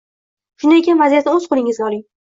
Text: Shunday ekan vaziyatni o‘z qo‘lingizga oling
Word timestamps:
Shunday 0.63 0.81
ekan 0.83 0.99
vaziyatni 1.05 1.37
o‘z 1.37 1.49
qo‘lingizga 1.53 1.91
oling 1.91 2.07